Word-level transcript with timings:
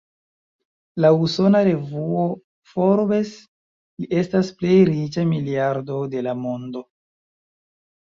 Laŭ 1.03 1.11
usona 1.25 1.61
revuo 1.67 2.23
"Forbes", 2.73 3.35
li 4.03 4.11
estas 4.25 4.53
plej 4.65 4.81
riĉa 4.93 5.29
miliardo 5.37 6.03
de 6.17 6.29
la 6.31 6.39
mondo. 6.45 6.87